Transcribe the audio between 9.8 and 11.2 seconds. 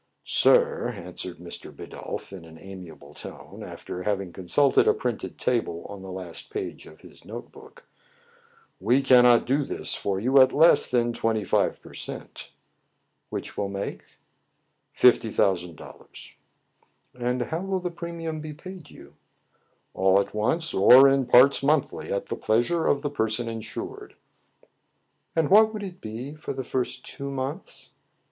for you at less than